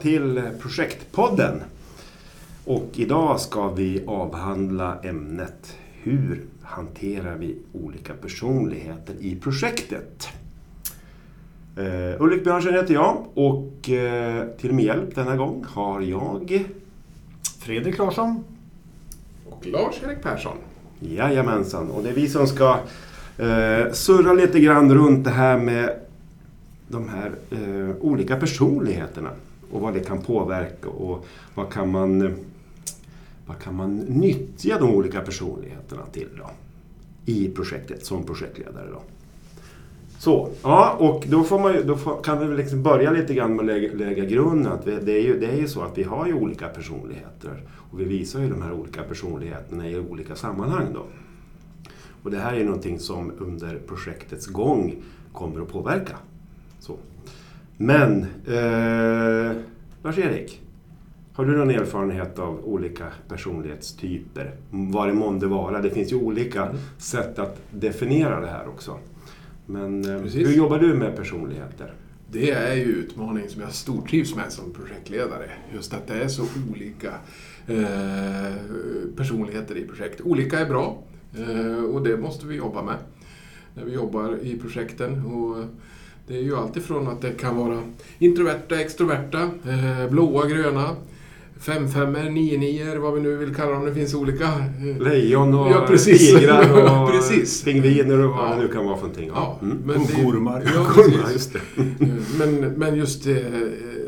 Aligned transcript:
till 0.00 0.42
Projektpodden. 0.60 1.62
Och 2.64 2.90
idag 2.92 3.40
ska 3.40 3.68
vi 3.68 4.04
avhandla 4.06 4.98
ämnet 5.02 5.76
Hur 6.02 6.42
hanterar 6.62 7.36
vi 7.36 7.56
olika 7.72 8.14
personligheter 8.14 9.14
i 9.20 9.36
projektet? 9.36 10.28
Uh, 11.78 12.22
Ulrik 12.22 12.44
Björnsen 12.44 12.74
heter 12.74 12.94
jag 12.94 13.26
och 13.34 13.88
uh, 13.88 14.56
till 14.60 14.72
min 14.72 14.86
hjälp 14.86 15.14
denna 15.14 15.36
gång 15.36 15.64
har 15.68 16.00
jag 16.00 16.64
Fredrik 17.60 17.98
Larsson 17.98 18.44
och 19.50 19.66
Lars-Erik 19.66 20.22
Persson. 20.22 20.56
Jajamensan, 21.00 21.90
och 21.90 22.02
det 22.02 22.08
är 22.08 22.14
vi 22.14 22.28
som 22.28 22.46
ska 22.46 22.72
uh, 22.74 23.92
surra 23.92 24.32
lite 24.32 24.60
grann 24.60 24.94
runt 24.94 25.24
det 25.24 25.30
här 25.30 25.58
med 25.58 25.90
de 26.88 27.08
här 27.08 27.32
eh, 27.50 27.96
olika 28.00 28.36
personligheterna 28.36 29.30
och 29.74 29.80
vad 29.80 29.94
det 29.94 30.00
kan 30.00 30.22
påverka 30.22 30.88
och 30.88 31.26
vad 31.54 31.72
kan 31.72 31.90
man, 31.90 32.36
vad 33.46 33.58
kan 33.58 33.74
man 33.74 33.96
nyttja 33.96 34.78
de 34.78 34.94
olika 34.94 35.20
personligheterna 35.20 36.02
till 36.12 36.28
då, 36.38 36.50
i 37.24 37.48
projektet 37.48 38.06
som 38.06 38.24
projektledare. 38.24 38.86
Då. 38.92 39.02
Så, 40.18 40.50
ja, 40.62 40.96
och 40.98 41.24
då, 41.28 41.42
får 41.42 41.58
man, 41.58 41.86
då 41.86 41.96
får, 41.96 42.22
kan 42.22 42.48
vi 42.48 42.56
liksom 42.56 42.82
börja 42.82 43.10
lite 43.10 43.34
grann 43.34 43.56
med 43.56 43.60
att 43.60 43.66
lägga, 43.66 43.94
lägga 43.94 44.24
grunden. 44.24 44.72
Att 44.72 44.86
vi, 44.86 44.98
det, 45.02 45.12
är 45.12 45.22
ju, 45.22 45.40
det 45.40 45.46
är 45.46 45.56
ju 45.56 45.68
så 45.68 45.82
att 45.82 45.98
vi 45.98 46.02
har 46.02 46.26
ju 46.26 46.34
olika 46.34 46.68
personligheter 46.68 47.62
och 47.90 48.00
vi 48.00 48.04
visar 48.04 48.40
ju 48.40 48.48
de 48.48 48.62
här 48.62 48.72
olika 48.72 49.02
personligheterna 49.02 49.88
i 49.88 49.98
olika 49.98 50.36
sammanhang. 50.36 50.86
Då. 50.94 51.06
Och 52.22 52.30
det 52.30 52.38
här 52.38 52.54
är 52.56 52.64
någonting 52.64 52.98
som 52.98 53.32
under 53.38 53.78
projektets 53.86 54.46
gång 54.46 54.96
kommer 55.32 55.62
att 55.62 55.68
påverka 55.68 56.16
så. 56.80 56.96
Men, 57.76 58.26
eh, 58.46 59.56
Lars-Erik, 60.04 60.60
har 61.32 61.44
du 61.44 61.56
någon 61.56 61.70
erfarenhet 61.70 62.38
av 62.38 62.64
olika 62.64 63.06
personlighetstyper? 63.28 64.54
Vad 64.70 65.08
det 65.08 65.14
månde 65.14 65.46
vara. 65.46 65.80
Det 65.80 65.90
finns 65.90 66.12
ju 66.12 66.16
olika 66.16 66.62
mm. 66.62 66.76
sätt 66.98 67.38
att 67.38 67.60
definiera 67.70 68.40
det 68.40 68.46
här 68.46 68.68
också. 68.68 68.98
Men 69.66 70.04
eh, 70.04 70.20
hur 70.20 70.52
jobbar 70.52 70.78
du 70.78 70.94
med 70.94 71.16
personligheter? 71.16 71.94
Det 72.30 72.50
är 72.50 72.74
ju 72.74 72.82
utmaning 72.82 73.48
som 73.48 73.60
jag 73.60 73.72
stortrivs 73.72 74.34
med 74.34 74.52
som 74.52 74.72
projektledare. 74.72 75.50
Just 75.74 75.94
att 75.94 76.06
det 76.06 76.14
är 76.14 76.28
så 76.28 76.44
olika 76.72 77.12
eh, 77.66 78.54
personligheter 79.16 79.76
i 79.76 79.86
projekt. 79.86 80.20
Olika 80.20 80.58
är 80.58 80.66
bra 80.66 81.02
eh, 81.38 81.84
och 81.84 82.02
det 82.02 82.16
måste 82.16 82.46
vi 82.46 82.56
jobba 82.56 82.82
med 82.82 82.96
när 83.74 83.84
vi 83.84 83.92
jobbar 83.92 84.38
i 84.42 84.58
projekten. 84.58 85.24
Och 85.24 85.64
det 86.26 86.36
är 86.36 86.42
ju 86.42 86.56
alltifrån 86.56 87.08
att 87.08 87.20
det 87.20 87.32
kan 87.32 87.56
vara 87.56 87.82
introverta, 88.18 88.80
extroverta, 88.80 89.42
eh, 89.42 90.10
blåa, 90.10 90.46
gröna, 90.46 90.96
femfemmor, 91.60 92.30
nio 92.30 92.58
nior, 92.58 92.96
vad 92.96 93.14
vi 93.14 93.20
nu 93.20 93.36
vill 93.36 93.54
kalla 93.54 93.72
dem. 93.72 93.84
Det 93.84 93.94
finns 93.94 94.14
olika... 94.14 94.44
Eh, 94.44 95.02
Lejon 95.02 95.54
och 95.54 95.70
ja, 95.70 95.96
tigrar 95.96 97.02
och 97.02 97.10
precis. 97.10 97.64
pingviner 97.64 98.18
och 98.18 98.30
vad 98.30 98.50
ja. 98.50 98.54
det 98.54 98.62
nu 98.62 98.68
kan 98.68 98.84
vara 98.84 98.96
för 98.96 99.02
någonting. 99.02 99.30
Ja. 99.34 99.58
Mm. 99.62 99.76
Men 99.84 99.96
och 99.96 100.24
gormar. 100.24 100.62
Ja, 100.74 100.86
gormar 100.94 101.30
just 101.32 101.52
det. 101.52 101.60
men, 102.38 102.60
men 102.60 102.96
just 102.96 103.24
det, 103.24 103.44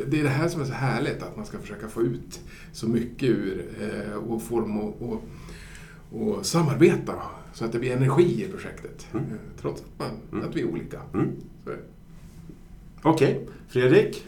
det 0.06 0.20
är 0.20 0.22
det 0.22 0.28
här 0.28 0.48
som 0.48 0.60
är 0.60 0.64
så 0.64 0.72
härligt, 0.72 1.22
att 1.22 1.36
man 1.36 1.46
ska 1.46 1.58
försöka 1.58 1.88
få 1.88 2.02
ut 2.02 2.40
så 2.72 2.88
mycket 2.88 3.28
ur 3.28 3.64
eh, 3.80 4.16
och 4.16 4.42
få 4.42 4.60
dem 4.60 4.78
att 4.78 4.94
och, 5.00 5.22
och 6.10 6.46
samarbeta 6.46 7.14
så 7.52 7.64
att 7.64 7.72
det 7.72 7.78
blir 7.78 7.92
energi 7.92 8.44
i 8.44 8.48
projektet. 8.52 9.06
Mm. 9.12 9.24
Trots 9.60 9.82
att, 9.82 9.98
man, 9.98 10.10
mm. 10.32 10.48
att 10.48 10.56
vi 10.56 10.60
är 10.60 10.66
olika. 10.66 11.00
Okej, 13.06 13.40
okay. 13.42 13.54
Fredrik? 13.68 14.24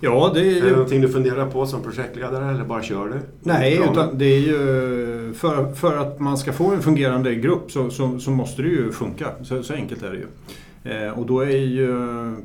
Ja, 0.00 0.30
det 0.34 0.40
är, 0.40 0.44
ju... 0.44 0.58
är 0.58 0.64
det 0.64 0.70
någonting 0.70 1.00
du 1.00 1.08
funderar 1.08 1.46
på 1.46 1.66
som 1.66 1.82
projektledare 1.82 2.50
eller 2.50 2.64
bara 2.64 2.82
kör 2.82 3.08
du? 3.08 3.20
Nej, 3.40 3.80
utan 3.90 4.18
det 4.18 4.24
är 4.24 4.40
ju 4.40 5.34
för, 5.34 5.72
för 5.74 5.96
att 5.96 6.20
man 6.20 6.38
ska 6.38 6.52
få 6.52 6.70
en 6.70 6.82
fungerande 6.82 7.34
grupp 7.34 7.70
så, 7.72 7.90
så, 7.90 8.18
så 8.18 8.30
måste 8.30 8.62
det 8.62 8.68
ju 8.68 8.92
funka. 8.92 9.28
Så, 9.42 9.62
så 9.62 9.74
enkelt 9.74 10.02
är 10.02 10.10
det 10.10 10.16
ju. 10.16 10.26
Eh, 10.84 11.18
och 11.18 11.26
då 11.26 11.40
är 11.40 11.50
ju 11.50 11.96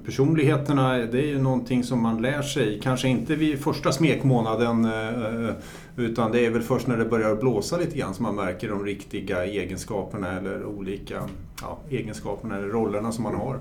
personligheterna, 0.06 0.98
det 0.98 1.20
är 1.20 1.28
ju 1.28 1.40
någonting 1.40 1.84
som 1.84 2.02
man 2.02 2.22
lär 2.22 2.42
sig, 2.42 2.80
kanske 2.84 3.08
inte 3.08 3.36
vid 3.36 3.60
första 3.60 3.92
smekmånaden 3.92 4.86
eh, 4.86 5.50
utan 5.96 6.32
det 6.32 6.46
är 6.46 6.50
väl 6.50 6.62
först 6.62 6.88
när 6.88 6.98
det 6.98 7.06
börjar 7.06 7.36
blåsa 7.36 7.78
lite 7.78 7.98
grann 7.98 8.14
som 8.14 8.24
man 8.24 8.36
märker 8.36 8.70
de 8.70 8.86
riktiga 8.86 9.46
egenskaperna 9.46 10.38
eller 10.38 10.66
olika 10.66 11.22
ja, 11.62 11.80
egenskaperna 11.90 12.58
eller 12.58 12.68
rollerna 12.68 13.12
som 13.12 13.24
man 13.24 13.36
har. 13.36 13.60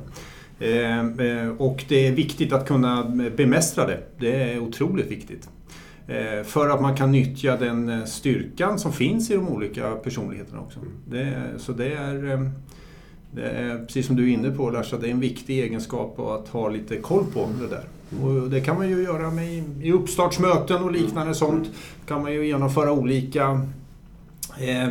Eh, 0.58 0.98
eh, 1.00 1.48
och 1.58 1.84
det 1.88 2.06
är 2.06 2.12
viktigt 2.12 2.52
att 2.52 2.68
kunna 2.68 3.04
bemästra 3.36 3.86
det. 3.86 4.00
Det 4.18 4.52
är 4.52 4.58
otroligt 4.58 5.10
viktigt. 5.10 5.48
Eh, 6.08 6.44
för 6.44 6.68
att 6.68 6.82
man 6.82 6.96
kan 6.96 7.12
nyttja 7.12 7.56
den 7.56 8.06
styrkan 8.06 8.78
som 8.78 8.92
finns 8.92 9.30
i 9.30 9.34
de 9.34 9.48
olika 9.48 9.90
personligheterna 9.90 10.60
också. 10.60 10.78
Det, 11.08 11.34
så 11.58 11.72
det 11.72 11.94
är, 11.94 12.50
det 13.30 13.48
är, 13.48 13.78
precis 13.78 14.06
som 14.06 14.16
du 14.16 14.30
är 14.30 14.32
inne 14.34 14.50
på 14.50 14.70
Larsa, 14.70 14.98
det 14.98 15.06
är 15.06 15.10
en 15.10 15.20
viktig 15.20 15.60
egenskap 15.60 16.18
att 16.18 16.48
ha 16.48 16.68
lite 16.68 16.96
koll 16.96 17.24
på 17.34 17.48
det 17.60 17.68
där. 17.68 17.84
Och 18.22 18.50
det 18.50 18.60
kan 18.60 18.76
man 18.76 18.88
ju 18.88 19.02
göra 19.02 19.30
med 19.30 19.64
i 19.82 19.92
uppstartsmöten 19.92 20.82
och 20.82 20.92
liknande 20.92 21.34
sånt. 21.34 21.70
kan 22.06 22.22
man 22.22 22.32
ju 22.32 22.46
genomföra 22.46 22.92
olika 22.92 23.60
Eh, 24.58 24.88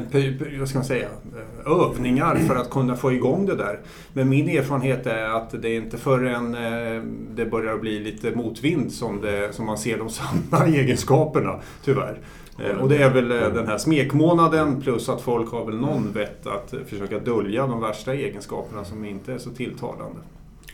vad 0.59 0.69
ska 0.69 0.77
man 0.77 0.85
säga, 0.85 1.07
eh, 1.35 1.71
övningar 1.71 2.35
för 2.35 2.55
att 2.55 2.69
kunna 2.69 2.95
få 2.95 3.11
igång 3.11 3.45
det 3.45 3.55
där. 3.55 3.79
Men 4.13 4.29
min 4.29 4.49
erfarenhet 4.49 5.07
är 5.07 5.29
att 5.29 5.61
det 5.61 5.69
är 5.69 5.77
inte 5.77 5.97
förrän 5.97 6.55
eh, 6.55 7.03
det 7.35 7.45
börjar 7.45 7.77
bli 7.77 7.99
lite 7.99 8.35
motvind 8.35 8.91
som, 8.91 9.21
det, 9.21 9.55
som 9.55 9.65
man 9.65 9.77
ser 9.77 9.97
de 9.97 10.09
sanna 10.09 10.65
egenskaperna, 10.75 11.59
tyvärr. 11.83 12.17
Och 12.81 12.89
det 12.89 12.97
är 12.97 13.09
väl 13.09 13.29
den 13.29 13.67
här 13.67 13.77
smekmånaden 13.77 14.81
plus 14.81 15.09
att 15.09 15.21
folk 15.21 15.51
har 15.51 15.65
väl 15.65 15.77
någon 15.77 16.11
vett 16.11 16.47
att 16.47 16.73
försöka 16.87 17.19
dölja 17.19 17.67
de 17.67 17.81
värsta 17.81 18.13
egenskaperna 18.13 18.85
som 18.85 19.05
inte 19.05 19.33
är 19.33 19.37
så 19.37 19.49
tilltalande. 19.49 20.19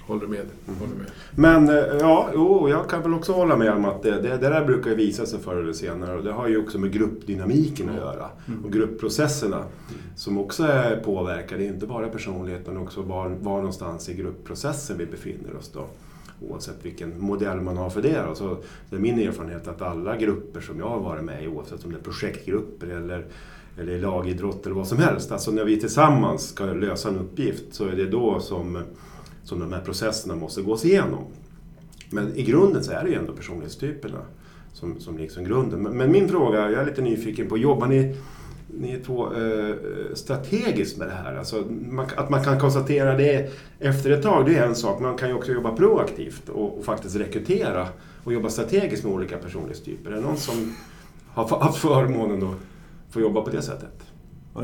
Håller 0.09 0.28
med. 0.28 0.40
Mm. 0.40 0.80
Håller 0.80 0.96
med. 0.96 1.08
Men 1.36 1.70
eh, 1.70 1.97
ja, 2.00 2.30
jo, 2.34 2.70
jag 2.70 2.90
kan 2.90 3.02
väl 3.02 3.14
också 3.14 3.34
hålla 3.34 3.58
med 3.58 3.72
om 3.72 3.86
att 3.86 4.03
det, 4.03 4.22
det, 4.22 4.30
det 4.30 4.50
där 4.50 4.66
brukar 4.66 4.96
visa 4.96 5.25
sig 5.25 5.40
förr 5.40 5.56
eller 5.56 5.74
senare. 5.74 6.18
Och 6.18 6.24
det 6.24 6.31
har 6.31 6.47
ju 6.47 6.64
också 6.64 6.80
med 6.80 6.92
gruppdynamiken 6.92 7.90
att 7.90 7.96
göra. 7.96 8.30
Mm. 8.48 8.66
Och 8.66 8.72
gruppprocesserna 8.72 9.64
som 10.16 10.38
också 10.38 10.64
är 10.64 10.96
påverkade, 10.96 11.66
inte 11.66 11.88
bara 11.88 12.08
personligheten 12.08 12.69
utan 12.69 12.78
också 12.78 13.02
var, 13.02 13.30
var 13.30 13.58
någonstans 13.58 14.09
i 14.09 14.14
gruppprocessen 14.14 14.98
vi 14.98 15.06
befinner 15.06 15.56
oss. 15.59 15.72
Då 15.74 15.88
oavsett 16.50 16.86
vilken 16.86 17.22
modell 17.22 17.62
man 17.62 17.78
har 17.78 17.90
för 17.90 18.02
det. 18.02 18.24
Alltså, 18.24 18.58
det 18.90 18.96
är 18.96 19.00
min 19.00 19.19
erfarenhet 19.19 19.68
att 19.68 19.81
alla 19.81 20.18
grupper 20.18 20.62
som 20.62 20.80
jag 20.80 20.90
har 20.90 21.00
varit 21.00 21.24
med 21.24 21.44
i, 21.44 21.48
oavsett 21.48 21.86
om 21.86 21.92
det 21.92 21.98
är 21.98 22.02
projektgrupper 22.02 22.88
eller, 22.88 23.25
eller 23.78 24.00
lagidrott 24.00 24.66
eller 24.66 24.75
vad 24.75 24.88
som 24.88 24.98
helst, 24.98 25.31
alltså 25.31 25.52
när 25.52 25.66
vi 25.66 25.80
tillsammans 25.80 26.50
ska 26.50 26.66
lösa 26.66 27.09
en 27.09 27.18
uppgift 27.18 27.74
så 27.74 27.88
är 27.88 27.96
det 27.96 28.06
då 28.06 28.40
som 28.40 28.78
som 29.50 29.60
de 29.60 29.74
här 29.74 29.82
processerna 29.82 30.36
måste 30.36 30.62
gås 30.62 30.86
igenom. 30.86 31.24
Men 32.10 32.36
i 32.36 32.44
grunden 32.44 32.84
så 32.84 32.92
är 32.92 33.04
det 33.04 33.10
ju 33.10 33.16
ändå 33.16 33.34
personlighetstyperna 33.34 34.20
som, 34.74 35.00
som 35.00 35.18
liksom 35.18 35.44
grunden. 35.44 35.82
Men, 35.82 35.98
men 35.98 36.12
min 36.12 36.30
fråga, 36.30 36.72
jag 36.72 36.82
är 36.82 36.86
lite 36.86 37.02
nyfiken 37.02 37.50
på, 37.50 37.58
jobbar 37.58 37.88
ni, 37.88 38.16
ni 38.68 38.92
är 38.92 39.00
två 39.00 39.34
eh, 39.34 39.76
strategiskt 40.14 40.98
med 40.98 41.08
det 41.08 41.14
här? 41.14 41.36
Alltså, 41.36 41.64
man, 41.90 42.08
att 42.16 42.30
man 42.30 42.44
kan 42.44 42.60
konstatera 42.60 43.18
det 43.18 43.52
efter 43.80 44.10
ett 44.10 44.24
tag, 44.24 44.46
det 44.46 44.56
är 44.56 44.68
en 44.68 44.76
sak. 44.76 45.00
Man 45.00 45.18
kan 45.18 45.30
ju 45.30 45.36
också 45.36 45.51
jobba 45.51 45.75
proaktivt 45.75 46.50
och, 46.50 46.78
och 46.78 46.86
faktiskt 46.86 47.16
rekrytera 47.16 47.88
och 48.24 48.34
jobba 48.34 48.50
strategiskt 48.50 49.04
med 49.04 49.13
olika 49.13 49.38
personlighetstyper. 49.38 50.12
Är 50.12 50.16
det 50.16 50.22
någon 50.22 50.38
som 50.38 50.75
har 51.28 51.48
haft 51.62 51.78
förmånen 51.78 52.44
att 52.44 52.56
få 53.10 53.22
jobba 53.22 53.42
på 53.42 53.50
det 53.50 53.62
sättet? 53.62 54.09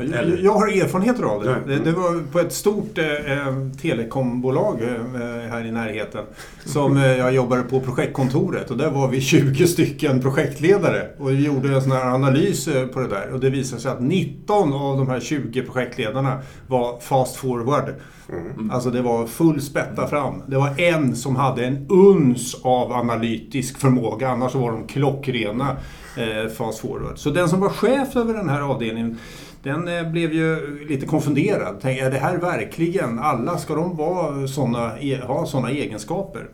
Jag, 0.02 0.40
jag 0.40 0.52
har 0.52 0.68
erfarenheter 0.68 1.22
av 1.22 1.44
det. 1.44 1.62
Det, 1.66 1.78
det 1.78 1.92
var 1.92 2.32
på 2.32 2.40
ett 2.40 2.52
stort 2.52 2.98
eh, 2.98 3.32
eh 3.32 3.54
telekombolag 3.82 4.82
eh, 4.82 5.50
här 5.50 5.64
i 5.64 5.72
närheten 5.72 6.24
som 6.64 6.96
eh, 6.96 7.16
jag 7.16 7.34
jobbade 7.34 7.62
på 7.62 7.80
projektkontoret 7.80 8.70
och 8.70 8.76
där 8.76 8.90
var 8.90 9.08
vi 9.08 9.20
20 9.20 9.66
stycken 9.66 10.20
projektledare 10.20 11.08
och 11.18 11.30
vi 11.30 11.46
gjorde 11.46 11.74
en 11.74 11.82
sån 11.82 11.92
här 11.92 12.14
analys 12.14 12.68
eh, 12.68 12.86
på 12.86 13.00
det 13.00 13.08
där 13.08 13.32
och 13.32 13.40
det 13.40 13.50
visade 13.50 13.82
sig 13.82 13.90
att 13.90 14.00
19 14.00 14.72
av 14.72 14.96
de 14.96 15.08
här 15.08 15.20
20 15.20 15.62
projektledarna 15.62 16.42
var 16.66 16.98
fast 16.98 17.36
forward. 17.36 17.94
Mm. 18.28 18.70
Alltså 18.70 18.90
det 18.90 19.02
var 19.02 19.26
full 19.26 19.60
spätta 19.60 20.06
fram. 20.06 20.42
Det 20.46 20.56
var 20.56 20.80
en 20.80 21.16
som 21.16 21.36
hade 21.36 21.66
en 21.66 21.86
uns 21.88 22.56
av 22.62 22.92
analytisk 22.92 23.78
förmåga, 23.78 24.28
annars 24.28 24.54
var 24.54 24.72
de 24.72 24.86
klockrena 24.86 25.76
eh, 26.16 26.50
fast 26.50 26.78
forward. 26.78 27.18
Så 27.18 27.30
den 27.30 27.48
som 27.48 27.60
var 27.60 27.68
chef 27.68 28.16
över 28.16 28.34
den 28.34 28.48
här 28.48 28.60
avdelningen 28.60 29.18
den 29.66 29.88
eh, 29.88 30.10
blev 30.10 30.32
ju 30.32 30.78
lite 30.88 31.06
konfunderad. 31.06 31.78
Tänk, 31.82 32.00
är 32.00 32.10
det 32.10 32.18
här 32.18 32.36
verkligen 32.36 33.18
alla? 33.18 33.58
Ska 33.58 33.74
de 33.74 33.96
vara 33.96 34.48
såna, 34.48 34.98
e, 35.00 35.20
ha 35.26 35.46
sådana 35.46 35.70
egenskaper? 35.70 36.48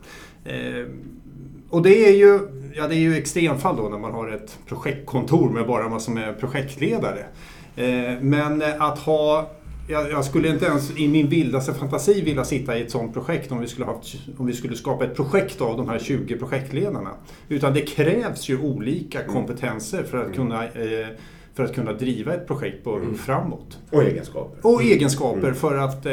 Eh, 0.45 0.87
och 1.71 1.83
det 1.83 2.09
är 2.09 2.17
ju 2.17 2.41
ja, 2.75 2.89
det 2.89 2.95
är 2.95 2.99
ju 2.99 3.17
extremfall 3.17 3.77
då 3.77 3.89
när 3.89 3.99
man 3.99 4.13
har 4.13 4.29
ett 4.29 4.59
projektkontor 4.67 5.51
med 5.51 5.67
bara 5.67 5.89
massor 5.89 6.13
med 6.13 6.41
projektledare. 6.41 7.25
Eh, 7.77 8.21
men 8.21 8.63
att 8.79 8.99
ha 8.99 9.51
jag, 9.89 10.11
jag 10.11 10.25
skulle 10.25 10.49
inte 10.49 10.67
ens 10.67 10.97
i 10.97 11.09
min 11.09 11.29
vildaste 11.29 11.75
fantasi 11.75 12.21
vilja 12.21 12.45
sitta 12.45 12.79
i 12.79 12.83
ett 12.83 12.91
sådant 12.91 13.15
projekt 13.15 13.53
om 13.53 13.61
vi, 13.61 13.67
skulle 13.67 13.87
haft, 13.87 14.15
om 14.39 14.47
vi 14.47 14.53
skulle 14.53 14.77
skapa 14.77 15.05
ett 15.05 15.17
projekt 15.17 15.61
av 15.61 15.77
de 15.77 15.89
här 15.89 15.99
20 15.99 16.37
projektledarna. 16.37 17.11
Utan 17.49 17.75
det 17.75 17.81
krävs 17.81 18.49
ju 18.49 18.61
olika 18.61 19.25
kompetenser 19.25 20.03
för 20.03 20.27
att 20.27 20.35
kunna 20.35 20.65
eh, 20.65 21.07
för 21.55 21.65
att 21.65 21.75
kunna 21.75 21.93
driva 21.93 22.35
ett 22.35 22.47
projekt 22.47 22.85
på, 22.85 22.97
Mm. 22.97 23.15
framåt. 23.15 23.79
Och 23.91 24.03
egenskaper. 24.03 24.67
Och 24.69 24.83
egenskaper 24.83 25.39
Mm. 25.39 25.55
för 25.55 25.77
att, 25.79 26.07
eh, 26.07 26.13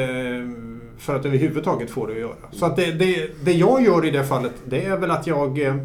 för 0.97 1.15
att 1.15 1.25
överhuvudtaget 1.25 1.89
få 1.89 2.05
det 2.05 2.13
att 2.13 2.19
göra. 2.19 2.35
Så 2.51 2.65
att 2.65 2.75
det, 2.75 2.91
det, 2.91 3.29
det 3.45 3.51
jag 3.53 3.81
gör 3.85 4.05
i 4.05 4.11
det 4.11 4.23
fallet, 4.25 4.51
det 4.65 4.85
är 4.85 4.97
väl 4.97 5.11
att 5.11 5.27
jag 5.27 5.61
eh, 5.61 5.75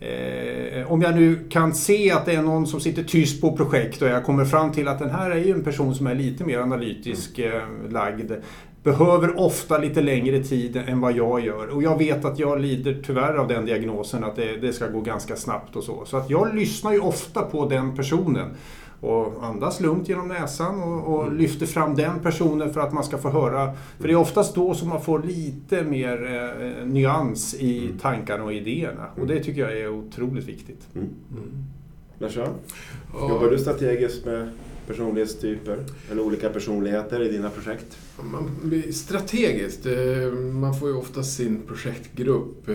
Eh, 0.00 0.92
om 0.92 1.02
jag 1.02 1.14
nu 1.14 1.38
kan 1.50 1.74
se 1.74 2.10
att 2.10 2.26
det 2.26 2.32
är 2.34 2.42
någon 2.42 2.66
som 2.66 2.80
sitter 2.80 3.02
tyst 3.02 3.40
på 3.40 3.56
projekt 3.56 4.02
och 4.02 4.08
jag 4.08 4.24
kommer 4.24 4.44
fram 4.44 4.72
till 4.72 4.88
att 4.88 4.98
den 4.98 5.10
här 5.10 5.30
är 5.30 5.36
ju 5.44 5.50
en 5.52 5.64
person 5.64 5.94
som 5.94 6.06
är 6.06 6.14
lite 6.14 6.44
mer 6.44 6.58
analytisk 6.58 7.38
eh, 7.38 7.62
lagd. 7.90 8.32
Behöver 8.86 9.40
ofta 9.40 9.78
lite 9.78 10.00
längre 10.02 10.42
tid 10.44 10.76
än 10.76 11.00
vad 11.00 11.12
jag 11.12 11.40
gör. 11.40 11.68
Och 11.68 11.82
jag 11.82 11.98
vet 11.98 12.24
att 12.24 12.38
jag 12.38 12.60
lider 12.60 13.02
tyvärr 13.06 13.34
av 13.34 13.48
den 13.48 13.64
diagnosen 13.64 14.24
att 14.24 14.36
det, 14.36 14.56
det 14.56 14.72
ska 14.72 14.86
gå 14.88 15.00
ganska 15.00 15.36
snabbt 15.36 15.76
och 15.76 15.84
så. 15.84 16.04
Så 16.04 16.16
att 16.16 16.30
jag 16.30 16.54
lyssnar 16.54 16.92
ju 16.92 17.00
ofta 17.00 17.42
på 17.42 17.68
den 17.68 17.96
personen. 17.96 18.48
Och 19.00 19.44
andas 19.44 19.80
lugnt 19.80 20.08
genom 20.08 20.28
näsan 20.28 20.82
och, 20.82 21.14
och 21.14 21.32
lyfter 21.32 21.66
fram 21.66 21.94
den 21.96 22.20
personen 22.20 22.72
för 22.72 22.80
att 22.80 22.92
man 22.92 23.04
ska 23.04 23.18
få 23.18 23.28
höra. 23.28 23.72
För 23.98 24.08
det 24.08 24.14
är 24.14 24.18
oftast 24.18 24.54
då 24.54 24.74
som 24.74 24.88
man 24.88 25.00
får 25.02 25.22
lite 25.22 25.82
mer 25.82 26.34
eh, 26.80 26.86
nyans 26.86 27.54
i 27.54 27.90
tankarna 28.02 28.44
och 28.44 28.52
idéerna. 28.52 29.06
Och 29.20 29.26
det 29.26 29.40
tycker 29.40 29.60
jag 29.60 29.78
är 29.78 29.88
otroligt 29.88 30.44
viktigt. 30.44 30.80
Mm. 30.94 31.08
Larsa, 32.18 32.46
Ja. 33.20 33.28
jobbar 33.28 33.50
du 33.50 33.58
strategiskt 33.58 34.26
med 34.26 34.48
personlighetstyper 34.86 35.84
eller 36.10 36.22
olika 36.22 36.48
personligheter 36.50 37.22
i 37.22 37.28
dina 37.32 37.50
projekt? 37.50 37.98
Man 38.32 38.50
blir 38.62 38.92
strategiskt. 38.92 39.86
eh, 39.86 40.32
Man 40.52 40.74
får 40.80 40.88
ju 40.88 40.94
ofta 40.94 41.22
sin 41.22 41.62
projektgrupp 41.66 42.68
eh, 42.68 42.74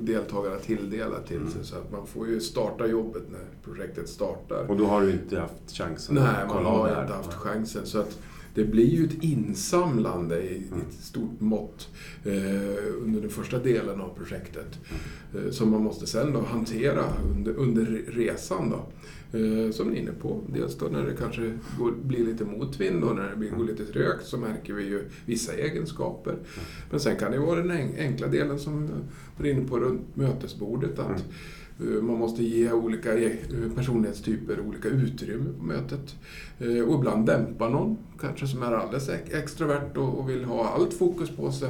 deltagarna 0.00 0.56
tilldelat 0.56 1.26
till 1.26 1.40
sig. 1.52 1.64
Så 1.64 1.76
att 1.76 1.92
man 1.92 2.06
får 2.06 2.28
ju 2.28 2.40
starta 2.40 2.86
jobbet 2.86 3.22
när 3.30 3.72
projektet 3.72 4.08
startar. 4.08 4.70
Och 4.70 4.76
då 4.76 4.86
har 4.86 5.00
du 5.02 5.10
inte 5.12 5.40
haft 5.40 5.72
chansen 5.72 6.14
Nej, 6.14 6.46
man 6.48 6.64
har 6.64 7.02
inte 7.02 7.12
haft 7.14 7.32
chansen. 7.34 7.86
Så 7.86 7.98
att 7.98 8.18
det 8.54 8.64
blir 8.64 8.86
ju 8.86 9.04
ett 9.04 9.22
insamlande 9.24 10.42
i 10.42 10.62
Mm. 10.72 10.80
ett 10.80 10.94
stort 11.04 11.40
mått 11.40 11.88
eh, 12.24 12.32
under 13.02 13.20
den 13.20 13.30
första 13.30 13.58
delen 13.58 14.00
av 14.00 14.14
projektet. 14.16 14.78
Mm. 15.32 15.46
Eh, 15.46 15.50
som 15.52 15.70
man 15.70 15.82
måste 15.82 16.06
sen 16.06 16.32
då 16.32 16.40
hantera 16.40 17.04
under, 17.34 17.52
under 17.52 17.84
resan. 18.08 18.70
Då. 18.70 18.86
Eh, 19.38 19.70
som 19.70 19.88
ni 19.88 19.96
är 19.96 20.02
inne 20.02 20.12
på. 20.12 20.40
Dels 20.54 20.78
då 20.78 20.86
när 20.86 21.06
det 21.06 21.16
kanske 21.18 21.52
går, 21.78 21.92
blir 22.02 22.24
lite 22.26 22.44
motvind 22.44 23.04
och 23.04 23.16
när 23.16 23.30
det 23.30 23.36
blir, 23.36 23.50
går 23.50 23.64
lite 23.64 23.84
trögt 23.84 24.26
så 24.26 24.36
märker 24.38 24.72
vi 24.74 24.84
ju 24.84 25.04
vissa 25.26 25.52
egenskaper. 25.52 26.36
Men 26.90 27.00
sen 27.00 27.16
kan 27.16 27.32
det 27.32 27.38
vara 27.38 27.62
den 27.62 27.88
enkla 27.98 28.26
delen 28.26 28.58
som 28.58 28.86
vi 28.86 28.92
var 29.38 29.46
inne 29.46 29.68
på 29.68 29.78
runt 29.78 30.16
mötesbordet. 30.16 30.98
Att 30.98 31.24
man 31.78 32.18
måste 32.18 32.42
ge 32.44 32.72
olika 32.72 33.18
e- 33.18 33.38
personlighetstyper 33.74 34.60
olika 34.60 34.88
utrymme 34.88 35.50
på 35.58 35.64
mötet. 35.64 36.16
Eh, 36.58 36.82
Och 36.88 36.98
ibland 36.98 37.26
dämpa 37.26 37.68
någon, 37.68 37.96
kanske 38.20 38.46
som 38.46 38.62
är 38.62 38.72
alldeles 38.72 39.08
ex- 39.08 39.34
extrovert 39.34 39.96
och 39.96 40.30
vill 40.30 40.44
ha 40.44 40.68
allt 40.68 40.94
fokus 40.94 41.30
på 41.30 41.52
sig. 41.52 41.68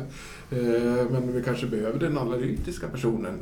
Eh, 0.50 1.10
Men 1.10 1.32
vi 1.32 1.42
kanske 1.42 1.66
behöver 1.66 1.98
den 1.98 2.18
analytiska 2.18 2.88
personen. 2.88 3.34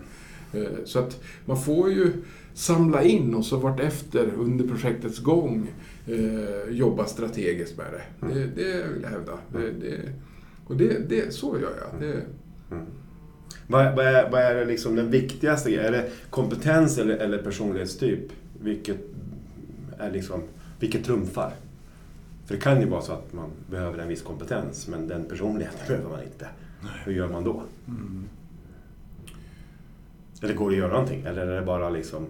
Eh, 0.53 0.63
Så 0.85 0.99
att 0.99 1.21
man 1.45 1.63
får 1.63 1.91
ju 1.93 2.13
samla 2.55 3.03
in 3.03 3.35
och 3.35 3.45
så 3.45 3.57
vartefter 3.57 4.31
under 4.39 4.67
projektets 4.69 5.19
gång 5.19 5.69
eh, 6.07 6.71
jobba 6.75 7.07
strategiskt 7.07 7.77
med 7.77 7.87
det. 7.93 8.27
Det, 8.35 8.47
det 8.63 8.87
vill 8.95 9.03
jag 9.03 9.11
hävda. 9.11 9.33
Det, 9.53 9.71
det, 9.89 10.13
och 10.67 10.77
det, 10.77 11.09
det, 11.09 11.35
så 11.35 11.59
gör 11.59 11.73
jag. 11.81 12.01
Det, 12.01 12.23
Vad, 13.71 13.97
vad, 13.97 14.07
är, 14.07 14.31
vad 14.31 14.41
är 14.41 14.55
det 14.55 14.65
liksom 14.65 14.97
den 14.97 15.11
viktigaste? 15.11 15.75
Är 15.75 15.93
det 15.93 16.11
kompetens 16.31 16.99
eller, 16.99 17.17
eller 17.17 17.39
personlighetstyp? 17.39 18.21
Vilket, 18.63 18.97
är 19.99 20.11
liksom, 20.11 20.43
vilket 20.81 21.05
trumfar? 21.05 21.53
För 22.47 22.55
det 22.55 22.61
kan 22.61 22.81
ju 22.81 22.87
vara 22.87 23.03
så 23.03 23.13
att 23.13 23.33
man 23.33 23.51
behöver 23.71 23.99
en 23.99 24.09
viss 24.09 24.23
kompetens 24.23 24.89
men 24.89 25.09
den 25.09 25.25
personligheten 25.25 25.79
behöver 25.89 26.11
man 26.11 26.23
inte. 26.23 26.47
Hur 27.05 27.13
gör 27.13 27.29
man 27.29 27.45
då? 27.45 27.63
Eller 30.43 30.55
går 30.55 30.71
det 30.71 30.75
att 30.77 30.79
göra 30.79 30.93
någonting? 30.93 31.25
Eller 31.27 31.47
är 31.47 31.61
det 31.61 31.67
bara 31.67 31.91
liksom... 31.91 32.27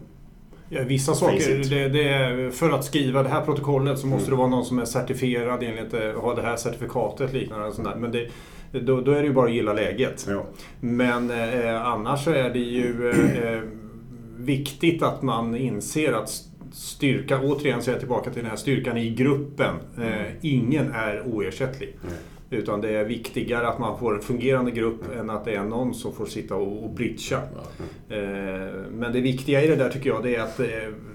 Ja, 0.68 0.82
vissa 0.86 1.14
saker, 1.14 1.70
det, 1.70 1.88
det 1.88 2.08
är, 2.08 2.50
för 2.50 2.70
att 2.70 2.84
skriva 2.84 3.22
det 3.22 3.28
här 3.28 3.44
protokollet 3.44 3.98
så 3.98 4.06
måste 4.06 4.26
Mm. 4.26 4.30
det 4.30 4.36
vara 4.36 4.48
någon 4.48 4.64
som 4.64 4.78
är 4.78 4.84
certifierad 4.84 5.62
enligt, 5.62 5.94
eh, 5.94 6.22
har 6.22 6.36
det 6.36 6.42
här 6.42 6.56
certifikatet 6.56 7.32
liknande. 7.32 7.66
Och 7.66 7.74
sånt 7.74 7.88
där. 7.88 7.96
Men 7.96 8.12
det, 8.12 8.28
då, 8.72 9.00
då 9.00 9.12
är 9.12 9.20
det 9.20 9.26
ju 9.26 9.32
bara 9.32 9.46
att 9.46 9.54
gilla 9.54 9.72
läget. 9.72 10.26
Ja. 10.28 10.44
Men 10.80 11.30
eh, 11.30 11.86
annars 11.86 12.24
så 12.24 12.30
är 12.30 12.50
det 12.50 12.58
ju 12.58 13.10
eh, 13.10 13.52
eh, 13.54 13.60
viktigt 14.38 15.02
att 15.02 15.22
man 15.22 15.56
inser 15.56 16.12
att 16.12 16.30
styrka, 16.72 17.40
återigen 17.40 17.82
så 17.82 17.90
är 17.90 17.94
jag 17.94 18.00
tillbaka 18.00 18.30
till 18.30 18.42
den 18.42 18.50
här 18.50 18.56
styrkan 18.56 18.96
i 18.96 19.10
gruppen. 19.10 19.74
Eh, 19.98 20.26
ingen 20.40 20.92
är 20.92 21.22
oersättlig. 21.26 21.96
Nej. 22.02 22.18
Utan 22.60 22.80
det 22.80 22.90
är 22.96 23.04
viktigare 23.04 23.68
att 23.68 23.78
man 23.78 23.98
får 23.98 24.14
en 24.14 24.20
fungerande 24.20 24.70
grupp 24.70 25.02
än 25.18 25.30
att 25.30 25.44
det 25.44 25.54
är 25.54 25.64
någon 25.64 25.94
som 25.94 26.12
får 26.12 26.26
sitta 26.26 26.54
och, 26.54 26.84
och 26.84 26.90
bridga. 26.90 27.18
ja. 27.30 27.84
Eh, 28.16 28.70
Men 28.92 29.12
det 29.12 29.20
viktiga 29.20 29.62
i 29.62 29.66
det 29.66 29.76
där 29.76 29.88
tycker 29.90 30.10
jag 30.10 30.22
det 30.22 30.36
är 30.36 30.40
att 30.42 30.60
eh, 30.60 30.66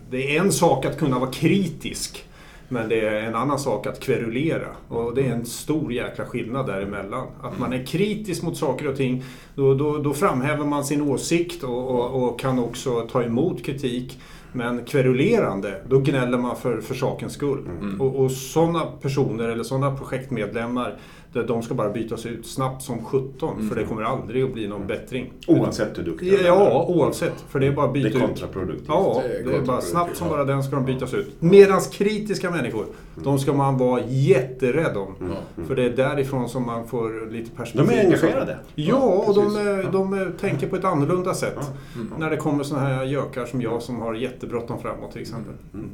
det 0.10 0.38
är 0.38 0.42
en 0.42 0.52
sak 0.52 0.86
att 0.86 0.98
kunna 1.00 1.20
vara 1.20 1.32
kritisk. 1.32 2.26
Men 2.70 2.90
det 2.90 3.00
är 3.00 3.22
en 3.22 3.36
annan 3.36 3.60
sak 3.60 3.88
att 3.88 4.00
kverulera. 4.00 4.68
Och 4.88 5.16
det 5.16 5.22
är 5.22 5.32
en 5.32 5.46
stor 5.46 5.94
jäkla 5.94 6.26
skillnad 6.26 6.68
däremellan. 6.68 7.28
Att 7.42 7.60
man 7.60 7.74
är 7.74 7.86
kritisk 7.86 8.44
mot 8.44 8.58
saker 8.58 8.88
och 8.88 8.98
ting, 8.98 9.24
då, 9.56 9.74
då, 9.74 9.98
då 9.98 10.14
framhäver 10.14 10.66
man 10.66 10.86
sin 10.86 11.02
åsikt 11.02 11.64
och, 11.64 11.88
och, 11.88 12.24
och 12.24 12.40
kan 12.40 12.60
också 12.60 13.08
ta 13.12 13.24
emot 13.24 13.66
kritik. 13.66 14.20
Men 14.56 14.86
kverulerande, 14.86 15.82
då 15.90 16.00
gnäller 16.00 16.38
man 16.38 16.56
för, 16.56 16.82
för 16.82 16.96
sakens 16.96 17.34
skull. 17.34 17.60
Mm. 17.82 18.02
Och, 18.02 18.16
och 18.24 18.32
sådana 18.32 18.86
personer 19.02 19.50
eller 19.50 19.64
sådana 19.64 19.96
projektmedlemmar, 19.96 20.96
de- 21.34 21.42
de 21.44 21.62
ska 21.64 21.74
bara 21.74 21.90
bytas 21.90 22.26
ut 22.26 22.46
snabbt 22.48 22.82
som 22.84 23.04
17 23.06 23.70
för 23.70 23.76
det 23.80 23.84
kommer 23.88 24.02
aldrig 24.04 24.44
att 24.44 24.54
bli 24.54 24.68
någon 24.68 24.88
bättring. 24.88 25.34
Oavsett 25.48 25.98
hur 25.98 26.04
duktig 26.04 26.34
är. 26.34 26.46
Ja, 26.46 26.86
oavsett. 26.90 27.46
För 27.50 27.60
det 27.60 27.68
är 27.68 27.72
bara 27.72 27.86
att 27.86 27.94
Det 27.94 28.00
byta 28.04 28.18
är 28.18 28.22
ut. 28.22 28.28
kontraproduktivt. 28.28 28.86
Ja, 28.88 29.22
Det 29.28 29.38
är 29.38 29.44
det 29.44 29.56
är 29.58 29.62
bara 29.62 29.82
snabbt 29.82 30.18
som 30.18 30.28
ja. 30.28 30.34
bara 30.34 30.46
den 30.46 30.64
ska 30.64 30.76
de 30.76 30.86
bytas 30.86 31.14
ut. 31.14 31.42
Medans 31.42 31.88
kritiska 31.88 32.52
människor, 32.52 32.86
de 33.24 33.40
ska 33.40 33.54
man 33.54 33.78
vara 33.78 34.02
jätterädd 34.08 34.98
om. 34.98 35.16
Ja. 35.20 35.64
För 35.68 35.76
det 35.76 35.84
är 35.84 35.90
därifrån 35.90 36.50
som 36.50 36.66
man 36.66 36.88
får 36.88 37.32
lite 37.32 37.52
perspektiv. 37.52 37.88
De 37.90 37.96
är 37.96 38.06
engagerade. 38.06 38.58
Ja, 38.76 39.24
och 39.28 39.36
de, 39.36 39.54
de 39.92 40.14
är- 40.14 40.32
tänker 40.40 40.68
på 40.68 40.76
ett 40.76 40.86
annorlunda 40.86 41.34
sätt. 41.34 41.72
Mm. 41.96 42.08
När 42.20 42.30
det 42.30 42.38
kommer 42.38 42.64
såna 42.64 42.82
här 42.82 43.04
gökar 43.06 43.46
som 43.46 43.62
jag 43.62 43.82
som 43.82 44.02
har 44.02 44.14
jättebråttom 44.46 44.80
framåt 44.80 45.12
till 45.12 45.22
exempel. 45.22 45.54
Mm. 45.74 45.90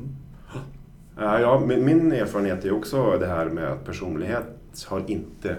Mm. 1.18 1.42
ja, 1.42 1.64
min, 1.68 1.86
min 1.86 2.12
erfarenhet 2.12 2.66
är 2.66 2.72
också 2.72 3.18
det 3.20 3.28
här 3.28 3.46
med 3.46 3.68
att 3.68 3.86
personlighet 3.86 4.46
har 4.88 5.04
inte... 5.08 5.58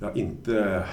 Jag 0.00 0.06
har 0.06 0.18
inte 0.18 0.84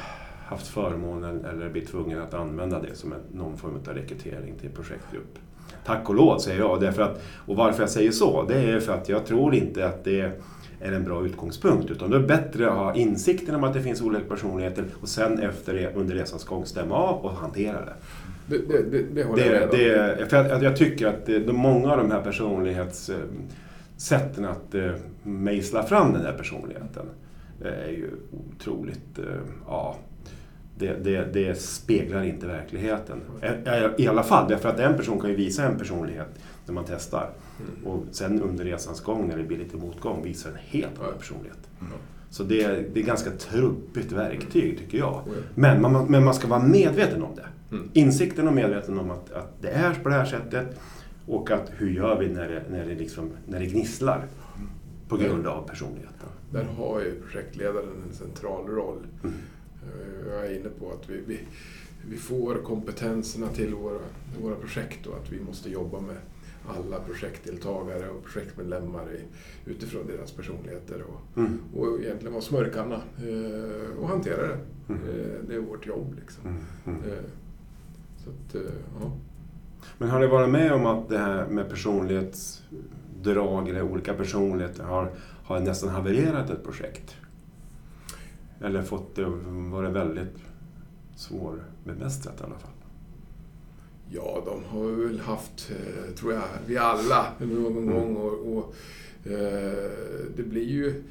haft 0.45 0.67
förmånen 0.67 1.45
eller 1.45 1.69
blivit 1.69 1.89
tvungen 1.89 2.21
att 2.21 2.33
använda 2.33 2.81
det 2.81 2.95
som 2.95 3.13
en, 3.13 3.19
någon 3.33 3.57
form 3.57 3.75
av 3.87 3.93
rekrytering 3.93 4.53
till 4.61 4.69
projektgrupp. 4.69 5.39
Tack 5.85 6.09
och 6.09 6.15
lov 6.15 6.37
säger 6.37 6.59
jag. 6.59 6.81
Därför 6.81 7.01
att, 7.01 7.23
och 7.45 7.55
varför 7.55 7.83
jag 7.83 7.89
säger 7.89 8.11
så, 8.11 8.43
det 8.47 8.55
är 8.55 8.79
för 8.79 8.93
att 8.93 9.09
jag 9.09 9.25
tror 9.25 9.55
inte 9.55 9.87
att 9.87 10.03
det 10.03 10.31
är 10.79 10.91
en 10.91 11.03
bra 11.03 11.25
utgångspunkt. 11.25 11.91
Utan 11.91 12.09
det 12.09 12.17
är 12.17 12.27
bättre 12.27 12.69
att 12.71 12.77
ha 12.77 12.95
insikten 12.95 13.55
om 13.55 13.63
att 13.63 13.73
det 13.73 13.81
finns 13.81 14.01
olika 14.01 14.25
personligheter 14.25 14.85
och 15.01 15.09
sen 15.09 15.39
efter 15.39 15.73
det, 15.73 15.95
under 15.95 16.15
resans 16.15 16.43
gång 16.43 16.65
stämma 16.65 16.95
av 16.95 17.25
och 17.25 17.31
hantera 17.31 17.85
det. 17.85 17.93
Det, 18.51 18.57
det, 18.67 18.83
det, 18.83 19.03
det 19.13 19.23
håller 19.23 19.43
jag 19.43 19.51
med 19.51 19.63
om. 20.21 20.27
för 20.29 20.49
jag, 20.49 20.63
jag 20.63 20.75
tycker 20.75 21.07
att 21.07 21.25
de, 21.25 21.53
många 21.53 21.91
av 21.91 21.97
de 21.97 22.11
här 22.11 22.21
personlighetssätten 22.21 24.45
att 24.45 24.75
eh, 24.75 24.91
mejsla 25.23 25.83
fram 25.83 26.13
den 26.13 26.23
där 26.23 26.33
personligheten 26.33 27.05
eh, 27.61 27.67
är 27.67 27.89
ju 27.89 28.09
otroligt... 28.31 29.19
Eh, 29.19 29.25
ja, 29.67 29.97
det, 30.77 30.93
det, 31.03 31.33
det 31.33 31.59
speglar 31.59 32.23
inte 32.23 32.47
verkligheten. 32.47 33.21
I 33.97 34.07
alla 34.07 34.23
fall, 34.23 34.49
därför 34.49 34.69
att 34.69 34.79
en 34.79 34.97
person 34.97 35.19
kan 35.19 35.29
ju 35.29 35.35
visa 35.35 35.63
en 35.63 35.77
personlighet 35.77 36.29
när 36.65 36.73
man 36.73 36.85
testar. 36.87 37.29
Och 37.85 38.03
sen 38.11 38.41
under 38.41 38.65
resans 38.65 39.01
gång, 39.01 39.27
när 39.27 39.37
det 39.37 39.43
blir 39.43 39.57
lite 39.57 39.77
motgång, 39.77 40.23
visar 40.23 40.49
en 40.49 40.57
helt 40.67 40.99
annan 40.99 41.17
personlighet. 41.17 41.57
Ja. 41.79 41.85
Så 42.31 42.43
det, 42.43 42.61
är- 42.63 42.85
det 42.93 42.99
är 42.99 43.03
ganska 43.03 43.31
trubbigt 43.31 44.11
verktyg, 44.11 44.77
tycker 44.79 44.97
jag. 44.97 45.13
Oh. 45.27 45.33
Men 45.55 45.81
man, 45.81 46.05
men 46.05 46.23
man 46.23 46.33
ska 46.33 46.47
vara 46.47 46.63
medveten 46.63 47.23
om 47.23 47.35
det. 47.35 47.45
Mm. 47.75 47.89
Insikten 47.93 48.47
och 48.47 48.53
medveten 48.53 48.99
om 48.99 49.11
att, 49.11 49.31
att 49.31 49.61
det 49.61 49.69
är 49.69 49.93
på 49.93 50.09
det 50.09 50.15
här 50.15 50.25
sättet 50.25 50.79
och 51.27 51.51
att 51.51 51.71
hur 51.77 51.89
gör 51.89 52.19
vi 52.19 52.27
när 52.29 52.49
det, 52.49 52.63
när 52.71 52.85
det, 52.85 52.95
liksom, 52.95 53.29
när 53.47 53.59
det 53.59 53.65
gnisslar 53.65 54.25
på 55.07 55.17
grund 55.17 55.47
av 55.47 55.67
personligheten. 55.67 56.27
Där 56.51 56.63
har 56.63 56.99
ju 56.99 57.21
projektledaren 57.21 57.89
en 58.09 58.15
central 58.15 58.67
roll. 58.67 58.97
Mm. 59.23 59.35
Eh, 59.83 60.33
Jag 60.33 60.45
är 60.45 60.55
inne 60.59 60.69
på 60.79 60.91
att 60.91 61.09
vi, 61.09 61.21
vi, 61.27 61.39
vi 62.09 62.17
får 62.17 62.55
kompetenserna 62.55 63.47
till 63.47 63.73
våra, 63.75 63.99
våra 64.41 64.55
projekt 64.55 65.07
och 65.07 65.15
att 65.17 65.31
vi 65.31 65.39
måste 65.43 65.69
jobba 65.69 65.99
med 65.99 66.15
alla 66.67 66.99
projektdeltagare 66.99 68.09
och 68.09 68.23
projektmedlemmar 68.23 69.07
utifrån 69.65 70.07
deras 70.07 70.31
personligheter 70.31 71.01
och, 71.03 71.37
Mm. 71.37 71.59
och 71.75 71.99
egentligen 71.99 72.33
vara 72.33 72.43
smörkanna 72.43 72.95
eh, 72.95 73.97
och 73.99 74.07
hantera 74.07 74.47
det. 74.47 74.57
Mm. 74.89 75.01
Eh, 75.09 75.35
det 75.47 75.55
är 75.55 75.59
vårt 75.59 75.87
jobb. 75.87 76.15
Liksom. 76.19 76.43
Mm. 76.47 76.61
Mm. 76.85 76.99
Eh, 77.11 77.17
så 78.23 78.29
att, 78.29 78.55
ja. 79.01 79.11
Men 79.97 80.09
har 80.09 80.19
ni 80.19 80.27
varit 80.27 80.49
med 80.49 80.73
om 80.73 80.85
att 80.85 81.09
det 81.09 81.17
här 81.17 81.47
med 81.47 81.69
personlighetsdrag 81.69 83.69
eller 83.69 83.81
olika 83.81 84.13
personligheter 84.13 84.83
har, 84.83 85.11
har 85.43 85.59
nästan 85.59 85.89
havererat 85.89 86.49
ett 86.49 86.63
projekt? 86.63 87.15
Eller 88.61 88.81
fått 88.81 89.15
det 89.15 89.25
varit 89.71 89.91
väldigt 89.91 90.37
svårbemästrat 91.15 92.41
i 92.41 92.43
alla 92.43 92.57
fall? 92.57 92.71
Ja, 94.13 94.43
de 94.45 94.63
har 94.63 94.91
väl 94.91 95.19
haft, 95.19 95.71
eh, 95.71 96.13
tror 96.15 96.33
jag, 96.33 96.43
vi 96.67 96.77
alla 96.77 97.25
någon 97.39 97.77
Mm. 97.77 97.93
gång. 97.93 98.15
Och, 98.15 98.57
och, 98.57 98.75
eh, 99.31 99.91
det 100.35 100.43
blir 100.43 100.63
ju 100.69 101.03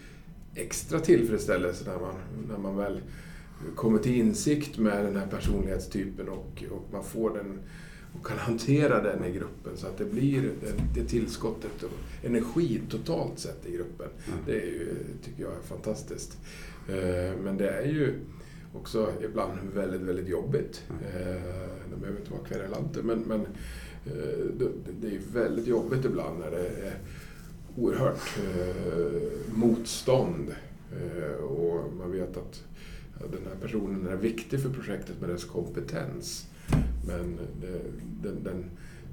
extra 0.55 1.01
tillfredsställelse 1.01 1.85
när 1.87 1.99
man, 2.01 2.15
när 2.49 2.59
man 2.59 2.77
väl 2.77 3.01
kommer 3.75 3.99
till 3.99 4.15
insikt 4.15 4.79
med 4.79 5.05
den 5.05 5.17
här 5.17 5.27
personlighetstypen 5.27 6.29
och, 6.29 6.65
och 6.71 6.89
man 6.93 7.05
får 7.05 7.31
den 7.37 7.59
och 8.21 8.27
kan 8.27 8.39
hantera 8.39 9.03
den 9.03 9.25
i 9.25 9.33
gruppen 9.33 9.73
så 9.77 9.87
att 9.87 9.99
det 9.99 10.05
blir 10.05 10.43
det, 10.43 11.01
det 11.01 11.09
tillskottet 11.09 11.83
och 11.83 11.91
energi 12.27 12.81
totalt 12.91 13.39
sett 13.39 13.67
i 13.67 13.73
gruppen. 13.73 14.09
Mm. 14.27 14.39
Det 14.47 14.53
är 14.53 14.67
ju, 14.67 14.95
tycker 15.25 15.43
jag 15.43 15.53
är 15.53 15.63
fantastiskt. 15.69 16.39
Eh, 16.89 17.33
Men 17.45 17.57
det 17.57 17.71
är 17.71 17.87
ju 17.87 18.15
också 18.73 19.13
ibland 19.25 19.59
väldigt, 19.75 20.01
väldigt 20.01 20.29
jobbigt. 20.29 20.85
Eh, 20.91 21.41
Det 21.91 21.97
behöver 22.01 22.21
inte 22.21 22.33
vara 22.33 22.45
kverulanter, 22.45 23.03
men, 23.03 23.19
men 23.19 23.41
eh, 24.07 24.69
det, 25.01 25.09
är 25.09 25.21
väldigt 25.33 25.67
jobbigt 25.67 26.05
ibland 26.05 26.39
när 26.39 26.51
det 26.51 26.67
är 26.67 26.95
oerhört 27.77 28.39
eh, 28.39 29.55
motstånd. 29.55 30.55
Och 31.41 31.93
man 31.99 32.13
vet 32.13 32.37
att 32.37 32.65
den 33.19 33.41
här 33.49 33.61
personen 33.61 34.07
är 34.07 34.17
viktig 34.17 34.61
för 34.63 34.71
projektet 34.71 35.21
med 35.21 35.31
dess 35.31 35.45
kompetens. 35.45 36.47
Men 37.07 37.39
den, 38.23 38.45
den 38.45 38.65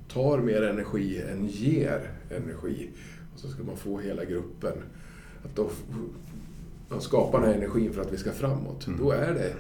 tar 0.08 0.38
mer 0.40 0.62
energi 0.62 1.22
än 1.22 1.48
ger 1.48 2.12
energi. 2.30 2.90
Och 3.34 3.40
så 3.40 3.48
ska 3.48 3.64
man 3.64 3.78
få 3.78 4.00
hela 4.00 4.26
gruppen 4.26 4.74
att 5.44 5.56
då 5.56 5.70
man 6.90 7.02
skapar 7.02 7.40
den 7.42 7.50
här 7.50 7.56
energin 7.58 7.94
för 7.94 8.02
att 8.02 8.14
vi 8.14 8.18
ska 8.18 8.32
framåt. 8.32 8.88
Mm. 8.88 9.00
Då 9.00 9.12
är 9.12 9.34
det 9.34 9.54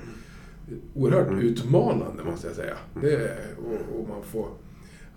oerhört 0.95 1.27
Mm. 1.27 1.39
utmanande 1.39 2.23
måste 2.23 2.47
jag 2.47 2.55
säga. 2.55 2.77
Det 3.01 3.13
är, 3.15 3.37
och, 3.65 3.99
och 3.99 4.07
man 4.09 4.23
får 4.23 4.47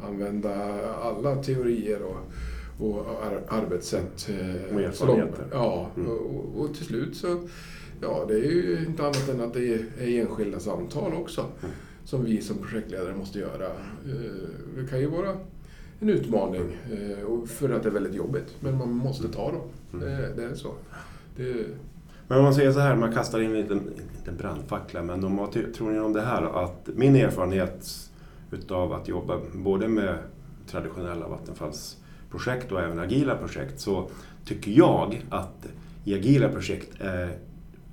använda 0.00 0.54
alla 1.02 1.36
teorier 1.42 2.00
och, 2.02 2.16
och 2.90 2.98
ar, 3.00 3.42
arbetssätt. 3.48 4.28
eh, 4.28 4.74
Och 4.74 4.80
erfarenheter. 4.80 5.44
Ja, 5.52 5.90
Mm. 5.96 6.08
och, 6.10 6.60
och, 6.60 6.74
till 6.74 6.86
slut 6.86 7.16
så 7.16 7.48
Ja, 8.02 8.24
det 8.28 8.34
är 8.34 8.52
ju 8.52 8.84
inte 8.88 9.02
annat 9.02 9.28
än 9.28 9.40
att 9.40 9.54
det 9.54 9.74
är, 9.74 9.84
enskilda 10.20 10.60
samtal 10.60 11.12
också. 11.14 11.40
Mm. 11.40 11.74
Som 12.04 12.24
vi 12.24 12.40
som 12.42 12.56
projektledare 12.58 13.14
måste 13.16 13.38
göra. 13.38 13.66
Eh, 13.66 14.48
Det 14.76 14.86
kan 14.90 15.00
ju 15.00 15.06
vara 15.06 15.36
en 16.00 16.08
utmaning 16.10 16.76
eh, 16.92 17.44
för 17.46 17.70
att 17.70 17.82
det 17.82 17.88
är 17.88 17.92
väldigt 17.92 18.14
jobbigt. 18.14 18.54
Men 18.60 18.78
man 18.78 18.90
måste 18.90 19.28
ta 19.28 19.52
dem. 19.52 19.60
Mm. 19.92 20.04
Det, 20.04 20.32
det 20.36 20.44
är 20.44 20.54
så. 20.54 20.72
Det, 21.36 21.66
Men 22.30 22.38
om 22.38 22.44
man 22.44 22.54
säger 22.54 22.72
så 22.72 22.80
här, 22.80 22.96
man 22.96 23.12
kastar 23.12 23.40
in 23.40 23.50
en 23.50 23.56
liten, 23.60 23.78
inte 24.18 24.30
en 24.30 24.36
brandfackla, 24.36 25.02
men 25.02 25.24
om, 25.24 25.36
vad 25.36 25.52
tror 25.74 25.90
ni 25.90 25.98
om 25.98 26.12
det 26.12 26.20
här? 26.22 26.64
Att 26.64 26.88
min 26.94 27.16
erfarenhet 27.16 27.88
utav 28.50 28.92
att 28.92 29.08
jobba 29.08 29.38
både 29.54 29.88
med 29.88 30.18
traditionella 30.66 31.28
vattenfallsprojekt 31.28 32.72
och 32.72 32.80
även 32.80 32.98
agila 32.98 33.36
projekt 33.36 33.80
så 33.80 34.10
tycker 34.44 34.70
jag 34.70 35.22
att 35.30 35.66
i 36.04 36.14
agila 36.14 36.48
projekt 36.48 37.00
eh, 37.00 37.28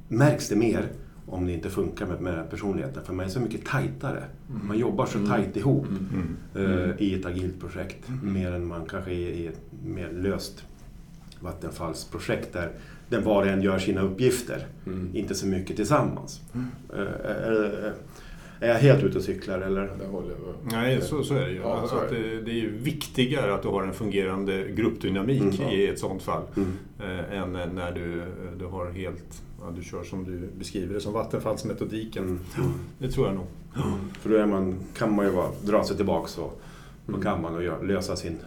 märks 0.08 0.50
det 0.50 0.56
mer 0.56 0.88
om 1.26 1.46
det 1.48 1.54
inte 1.54 1.70
funkar 1.70 2.06
med, 2.06 2.22
med 2.22 2.50
personligheten. 2.50 3.04
För 3.06 3.14
man 3.14 3.26
är 3.26 3.30
så 3.30 3.40
mycket 3.40 3.66
tajtare. 3.66 4.24
Man 4.68 4.78
jobbar 4.78 5.06
så 5.06 5.18
Mm. 5.18 5.30
tajt 5.30 5.58
ihop 5.58 5.86
Mm. 5.88 6.38
eh, 6.90 6.96
i 7.02 7.20
ett 7.20 7.26
agilt 7.26 7.60
projekt. 7.60 8.10
Mer 8.24 8.52
än 8.52 8.68
man 8.68 8.86
kanske 8.86 9.12
är 9.12 9.16
i 9.30 9.48
ett 9.48 9.62
mer 9.86 10.12
löst 10.12 10.64
vattenfallsprojekt 11.40 12.54
där, 12.54 12.72
där 13.10 13.22
var 13.22 13.42
och 13.42 13.48
en 13.48 13.62
gör 13.62 13.80
sina 13.80 14.02
uppgifter. 14.02 14.68
mm. 14.86 15.10
Inte 15.16 15.36
så 15.36 15.48
mycket 15.48 15.76
tillsammans. 15.76 16.42
Eh, 16.94 17.00
är, 17.26 17.94
är 18.60 18.68
jag 18.68 18.76
helt 18.76 19.04
ute 19.04 19.18
och 19.18 19.24
cyklar 19.24 19.60
eller? 19.60 19.82
Det 20.00 20.06
håller 20.12 20.30
jag. 20.32 20.72
Nej, 20.72 21.02
så, 21.02 21.24
så 21.24 21.34
är 21.34 21.42
det 21.42 21.52
ju. 21.52 21.58
Ja, 21.58 21.88
så 21.90 21.98
är 21.98 22.04
att 22.04 22.10
det. 22.10 22.16
det, 22.30 22.42
det 22.42 22.52
är 22.52 22.56
ju 22.56 22.78
viktigare 22.78 23.54
att 23.54 23.62
du 23.62 23.68
har 23.68 23.84
en 23.84 23.94
fungerande 23.94 24.68
gruppdynamik 24.72 25.60
Mm. 25.60 25.72
i 25.72 25.88
ett 25.88 26.00
sånt 26.00 26.22
fall. 26.24 26.44
Mm. 26.58 26.70
Eh, 27.00 27.40
än 27.42 27.54
när 27.76 27.92
du, 27.92 28.24
du 28.60 28.66
har 28.66 28.90
helt, 28.92 29.42
ja, 29.62 29.74
du 29.78 29.84
kör 29.84 30.04
som 30.04 30.24
du 30.24 30.50
beskriver 30.60 30.94
det, 30.94 31.02
som 31.02 31.14
vattenfallsmetodiken. 31.14 32.24
Mm. 32.24 32.40
Det 33.00 33.12
tror 33.12 33.28
jag 33.28 33.36
nog. 33.36 33.46
För 34.22 34.30
då 34.30 34.36
är 34.36 34.46
man, 34.46 34.76
kan 34.98 35.16
man 35.16 35.26
ju 35.26 35.32
bara 35.32 35.50
dra 35.64 35.84
sig 35.84 35.96
tillbaka 35.98 36.42
och 36.42 36.62
Mm. 37.10 37.22
kan 37.22 37.42
man 37.42 37.56
och 37.56 37.64
gör, 37.64 37.84
lösa 37.84 38.16
sin, 38.16 38.38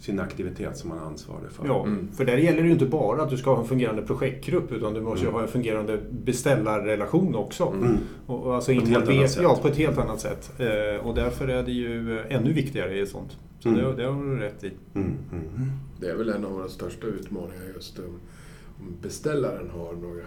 sin 0.00 0.20
aktivitet 0.20 0.76
som 0.76 0.88
man 0.88 0.98
är 0.98 1.02
ansvarig 1.02 1.50
för. 1.50 1.66
Ja, 1.66 1.84
Mm. 1.86 2.08
för 2.12 2.24
där 2.24 2.36
gäller 2.36 2.60
det 2.62 2.66
ju 2.66 2.72
inte 2.72 2.86
bara 2.86 3.22
att 3.22 3.30
du 3.30 3.36
ska 3.36 3.50
ha 3.54 3.60
en 3.62 3.68
fungerande 3.68 4.02
projektgrupp 4.02 4.72
utan 4.72 4.94
du 4.94 5.00
måste 5.00 5.20
ju 5.20 5.28
Mm. 5.28 5.34
ha 5.34 5.42
en 5.42 5.48
fungerande 5.48 5.98
beställarrelation 6.10 7.34
också. 7.34 7.66
Mm. 7.66 7.96
Och, 8.26 8.42
och 8.46 8.54
alltså 8.54 8.72
På 8.74 8.80
ett 8.80 8.88
helt 8.88 9.08
annat 9.08 9.30
sätt. 9.30 9.42
Ja, 9.42 9.58
på 9.62 9.68
ett 9.68 9.76
helt 9.76 9.98
annat 9.98 10.20
sätt. 10.20 10.52
Eh, 10.60 11.06
och 11.06 11.14
därför 11.14 11.48
är 11.48 11.62
det 11.62 11.72
ju 11.72 12.20
ännu 12.20 12.52
viktigare 12.52 12.98
i 12.98 13.06
sånt. 13.06 13.36
Så 13.60 13.68
Mm. 13.68 13.80
det, 13.84 13.94
det 13.94 14.04
har 14.08 14.22
du 14.24 14.36
rätt 14.38 14.64
i. 14.64 14.70
Mm. 14.94 15.08
Mm. 15.32 15.70
Det 16.00 16.06
är 16.10 16.16
väl 16.16 16.28
en 16.28 16.44
av 16.44 16.52
våra 16.52 16.68
största 16.68 17.06
utmaningar 17.06 17.62
just 17.74 17.98
om, 17.98 18.04
om 18.78 18.94
beställaren 19.02 19.70
har 19.70 19.92
några 19.94 20.22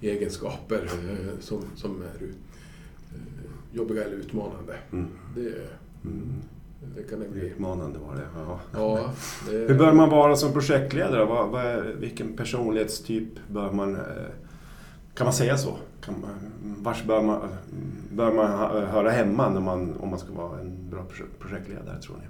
egenskaper 0.00 0.82
eh, 0.84 1.38
som, 1.40 1.62
som 1.74 2.02
är 2.02 2.24
eh, 2.24 2.30
jobbiga 3.72 4.04
eller 4.04 4.16
utmanande. 4.16 4.74
Mm. 4.92 5.06
Det, 5.34 5.52
Mm. 6.04 6.22
Det 6.96 7.02
kan 7.02 7.20
det 7.20 7.28
bli. 7.28 7.40
Utmanande 7.40 7.98
var 7.98 8.14
det. 8.14 8.22
Ja. 8.36 8.60
Ja, 8.72 9.10
det, 9.50 9.56
Hur 9.56 9.78
bör 9.78 9.92
man 9.92 10.10
vara 10.10 10.36
som 10.36 10.52
projektledare? 10.52 11.24
Vad, 11.24 11.48
vad 11.48 11.62
är, 11.66 11.82
vilken 11.98 12.36
personlighetstyp 12.36 13.28
bör 13.48 13.72
man... 13.72 13.94
eh, 13.96 14.02
Kan 15.14 15.24
man 15.24 15.32
säga 15.34 15.58
så? 15.58 15.76
Kan 16.04 16.14
man, 16.20 16.30
vars 16.82 17.04
bör 17.04 17.22
man, 17.22 17.40
bör 18.12 18.32
man 18.32 18.46
höra 18.86 19.10
hemma 19.10 19.48
när 19.48 19.60
man, 19.60 19.96
om 20.00 20.08
man 20.08 20.18
ska 20.18 20.32
vara 20.32 20.60
en 20.60 20.90
bra 20.90 21.00
projek- 21.00 21.38
projektledare, 21.38 22.00
tror 22.02 22.16
ni? 22.16 22.24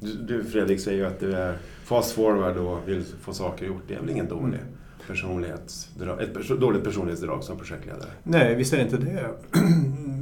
Du, 0.00 0.12
du 0.14 0.44
Fredrik 0.44 0.80
säger 0.80 0.98
ju 0.98 1.06
att 1.06 1.20
du 1.20 1.32
är 1.34 1.58
fast 1.84 2.12
forward 2.12 2.56
och 2.56 2.78
vill 2.88 3.04
få 3.20 3.32
saker 3.32 3.66
gjort. 3.66 3.82
Det 3.88 3.94
är 3.94 4.00
väl 4.00 4.10
ingen 4.10 4.28
dålig 4.28 4.60
personlighetsdrag, 5.06 6.22
ett 6.22 6.48
dåligt 6.60 6.84
personlighetsdrag 6.84 7.44
som 7.44 7.56
projektledare? 7.58 8.10
Nej, 8.22 8.54
visst 8.54 8.72
är 8.72 8.76
det 8.76 8.82
inte 8.82 8.96
det. 8.96 9.30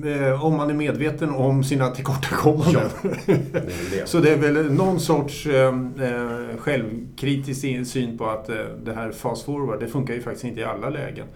Eh, 0.05 0.45
om 0.45 0.57
man 0.57 0.71
är 0.71 0.75
medveten 0.75 1.31
om 1.31 1.65
sina 1.65 1.91
tillkortakommanden. 1.91 2.91
Det 3.27 3.33
är 3.33 3.63
väl 3.63 3.91
det. 3.91 4.03
Så 4.09 4.19
det 4.19 4.31
är 4.31 4.39
väl 4.39 4.73
någon 4.73 5.01
sorts 5.01 5.47
eh, 5.47 5.69
eh, 6.01 6.57
självkritisk 6.59 7.61
syn 7.93 8.19
på 8.19 8.27
att 8.27 8.49
eh, 8.49 8.57
det 8.85 8.93
här 8.93 9.13
fast 9.13 9.45
forward, 9.45 9.81
det 9.81 9.87
funkar 9.87 10.15
ju 10.15 10.21
faktiskt 10.21 10.45
inte 10.45 10.61
i 10.61 10.65
alla 10.65 10.91
lägen. 10.91 11.27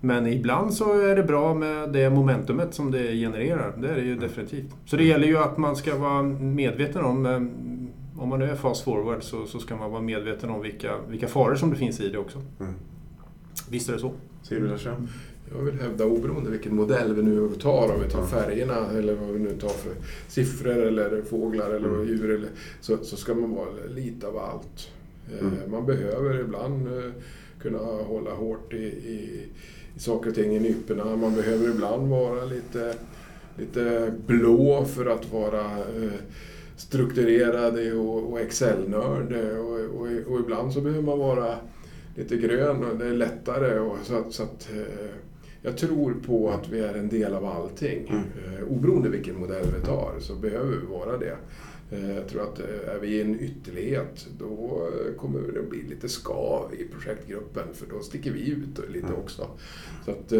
Men 0.00 0.26
ibland 0.26 0.74
så 0.74 1.00
är 1.00 1.16
det 1.16 1.22
bra 1.22 1.54
med 1.54 1.92
det 1.92 2.10
momentumet 2.10 2.74
som 2.74 2.90
det 2.90 3.12
genererar. 3.12 3.72
Det 3.76 3.88
är 3.88 3.94
det 3.94 4.02
ju 4.02 4.16
definitivt. 4.16 4.74
Så 4.84 4.96
det 4.96 5.04
gäller 5.04 5.26
ju 5.26 5.38
att 5.38 5.58
man 5.58 5.76
ska 5.76 5.98
vara 5.98 6.22
medveten 6.22 7.04
om, 7.04 7.26
eh, 7.26 8.22
om 8.22 8.28
man 8.28 8.38
nu 8.38 8.50
är 8.50 8.54
fast 8.54 8.84
forward 8.84 9.22
så, 9.22 9.46
så 9.46 9.58
ska 9.58 9.76
man 9.76 9.90
vara 9.90 10.02
medveten 10.02 10.50
om 10.50 10.62
vilka, 10.62 10.92
vilka 11.08 11.28
faror 11.28 11.54
som 11.54 11.70
det 11.70 11.76
finns 11.76 12.00
i 12.00 12.08
det 12.08 12.18
också. 12.18 12.38
Mm. 12.60 12.74
Visst 13.70 13.88
är 13.88 13.92
det 13.92 13.98
så? 13.98 14.12
Ser 14.42 14.60
du 14.60 14.68
det 14.68 14.78
så? 14.78 14.88
Jag 15.56 15.62
vill 15.62 15.80
hävda 15.80 16.04
oberoende 16.04 16.50
vilken 16.50 16.74
modell 16.76 17.14
vi 17.14 17.22
nu 17.22 17.48
tar, 17.60 17.94
om 17.94 18.00
vi 18.04 18.10
tar 18.10 18.26
färgerna 18.26 18.90
eller 18.98 19.14
vad 19.14 19.28
vi 19.30 19.38
nu 19.38 19.50
tar 19.60 19.68
för 19.68 19.92
siffror 20.28 20.72
eller 20.76 21.22
fåglar 21.22 21.70
eller 21.70 21.88
Mm. 21.88 22.06
djur, 22.08 22.30
eller, 22.30 22.48
så, 22.80 22.96
så 23.02 23.16
ska 23.16 23.34
man 23.34 23.54
vara 23.54 23.68
lite 23.94 24.26
av 24.26 24.38
allt. 24.38 24.88
Eh, 25.32 25.46
Mm. 25.46 25.70
Man 25.70 25.86
behöver 25.86 26.40
ibland 26.40 26.86
eh, 26.86 27.10
kunna 27.62 27.78
hålla 27.78 28.30
hårt 28.34 28.72
i, 28.74 28.76
i, 28.86 29.46
i 29.96 30.00
saker 30.00 30.28
och 30.30 30.34
ting 30.36 30.56
i 30.56 30.60
nyporna. 30.60 31.16
Man 31.16 31.34
behöver 31.34 31.68
ibland 31.70 32.08
vara 32.08 32.44
lite, 32.44 32.94
lite 33.58 34.12
blå 34.26 34.84
för 34.84 35.06
att 35.06 35.32
vara 35.32 35.64
eh, 35.78 36.12
strukturerad 36.76 37.92
och, 37.98 38.32
och 38.32 38.40
Excel-nörd. 38.40 39.32
Och, 39.58 40.00
och, 40.00 40.32
och 40.34 40.40
ibland 40.40 40.72
så 40.72 40.80
behöver 40.80 41.02
man 41.02 41.18
vara 41.18 41.54
lite 42.22 42.36
grön 42.36 42.84
och 42.84 42.96
det 42.98 43.06
är 43.06 43.14
lättare. 43.14 43.78
Och 43.78 43.96
så, 44.04 44.14
att- 44.16 44.32
så 44.32 44.42
att, 44.42 44.68
eh, 44.72 45.10
jag 45.62 45.76
tror 45.76 46.14
på 46.26 46.50
att 46.50 46.68
vi 46.68 46.80
är 46.80 46.94
en 46.94 47.08
del 47.08 47.34
av 47.34 47.44
allting. 47.46 48.08
Mm. 48.08 48.22
Eh, 48.58 48.64
oberoende 48.68 49.08
vilken 49.08 49.36
modell 49.40 49.66
vi 49.80 49.86
tar 49.86 50.12
så 50.20 50.34
behöver 50.34 50.76
vi 50.76 50.86
vara 50.86 51.18
det. 51.18 51.36
Eh, 51.92 52.10
jag 52.16 52.28
tror 52.28 52.42
att 52.42 52.58
är 52.60 52.98
vi 53.00 53.08
i 53.08 53.20
en 53.20 53.40
ytterlighet 53.40 54.26
då 54.38 54.82
kommer 55.16 55.40
det 55.40 55.62
bli 55.70 55.82
lite 55.82 56.08
skav 56.08 56.70
i 56.78 56.84
projektgruppen 56.84 57.64
för 57.74 57.86
då 57.96 58.00
sticker 58.02 58.30
vi 58.30 58.50
ut 58.50 58.90
lite 58.92 59.06
Mm. 59.06 59.18
också. 59.20 59.46
Så 60.04 60.10
att, 60.10 60.32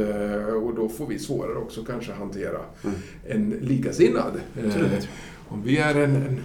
och 0.63 0.75
då 0.75 0.89
får 0.89 1.07
vi 1.07 1.19
svårare 1.19 1.57
också 1.59 1.85
kanske 1.85 2.13
hantera 2.13 2.61
Mm. 2.85 2.97
en 3.29 3.51
likasinnad. 3.61 4.41
Absolut. 4.67 5.09
om 5.49 5.63
vi 5.63 5.79
är 5.79 5.95
en, 5.95 6.17
en 6.17 6.41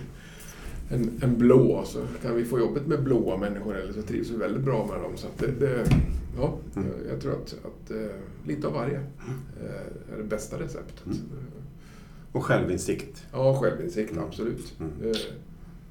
en, 0.90 1.12
en 1.22 1.38
blå 1.38 1.84
så 1.86 2.00
kan 2.22 2.36
vi 2.36 2.46
få 2.46 2.60
jobbet 2.60 2.88
med 2.88 3.04
blåa 3.04 3.38
människor 3.38 3.78
eller 3.78 3.94
så 3.94 4.02
trivs 4.02 4.30
vi 4.30 4.36
väldigt 4.36 4.64
bra 4.64 4.86
med 4.86 5.02
dem. 5.02 5.12
Så 5.18 5.28
att 5.28 5.38
det, 5.38 5.66
det, 5.66 5.84
ja, 6.38 6.58
Mm. 6.76 6.88
jag, 7.06 7.14
jag 7.14 7.22
tror 7.22 7.32
att, 7.34 7.42
att 7.66 7.92
eh, 7.92 7.98
lite 8.48 8.68
av 8.68 8.74
varje 8.74 8.98
eh, 8.98 10.14
är 10.14 10.18
det 10.18 10.24
bästa 10.24 10.60
receptet. 10.60 11.06
Mm. 11.06 11.18
Och 12.32 12.46
självinsikt. 12.46 13.24
Ja, 13.34 13.60
självinsikt, 13.62 14.18
absolut. 14.28 14.74
Mm. 14.80 14.92
Eh, 15.12 15.18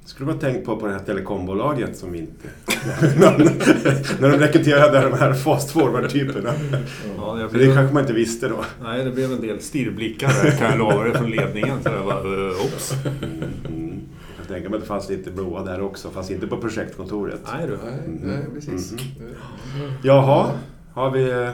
Skulle 0.05 0.27
man 0.27 0.39
tänkt 0.39 0.67
på 0.67 0.77
på 0.77 0.87
det 0.87 0.93
här 0.93 1.01
telekombolaget 1.01 1.97
som 1.97 2.15
inte... 2.15 2.49
när 4.21 4.29
de 4.31 4.39
rekryterade 4.39 5.01
de 5.11 5.13
här 5.19 5.33
fast 5.33 5.71
forward-typerna. 5.71 6.53
Ja, 7.17 7.35
det 7.35 7.49
blev, 7.59 7.75
kanske 7.75 7.95
man 7.95 8.03
inte 8.03 8.13
visste 8.13 8.49
då. 8.49 8.65
nej, 8.83 9.05
det 9.05 9.11
blev 9.11 9.33
en 9.33 9.41
del 9.41 9.61
stirrblickar 9.61 10.29
där, 10.29 10.51
kan 10.51 10.71
jag 10.71 10.79
lova 10.79 11.05
dig, 11.05 11.13
från 11.15 11.31
ledningen. 11.31 11.83
Så 11.83 11.89
jag 11.89 12.05
bara, 12.05 12.23
uh, 12.25 12.49
oops. 12.65 12.95
Mm. 13.05 13.34
Jag 14.75 14.77
att 14.77 14.83
det 14.83 14.89
fanns 14.89 15.09
lite 15.09 15.31
blåa 15.31 15.63
där 15.65 15.81
också, 15.81 16.11
fast 16.11 16.31
inte 16.31 16.47
på 16.47 16.57
projektkontoret. 16.57 17.41
Nej 17.53 17.67
du. 17.67 17.79
nej, 17.85 17.99
Mm. 18.07 18.19
nej, 18.23 18.39
precis. 18.55 18.93
Mm. 18.93 19.03
Eh, 19.31 19.93
Jaha, 20.03 20.51
har 20.95 21.11
vi 21.11 21.31
eh, 21.31 21.51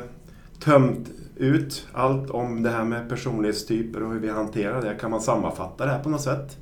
tömt 0.65 1.09
ut 1.37 1.87
allt 1.93 2.31
om 2.31 2.63
det 2.63 2.71
här 2.71 2.85
med 2.85 3.09
personlighetstyper 3.09 4.03
och 4.03 4.13
hur 4.13 4.21
vi 4.21 4.29
hanterar 4.31 4.83
det? 4.83 4.95
Kan 5.01 5.11
man 5.11 5.21
sammanfatta 5.21 5.85
det 5.87 5.91
här 5.91 6.03
på 6.03 6.09
något 6.09 6.21
sätt? 6.23 6.57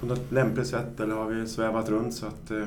På 0.00 0.06
något 0.06 0.32
lämpligt 0.32 0.66
sätt 0.66 1.00
eller 1.00 1.14
har 1.14 1.26
vi 1.26 1.46
svävat 1.46 1.88
runt 1.88 2.14
så 2.14 2.26
att... 2.26 2.50
eh, 2.50 2.62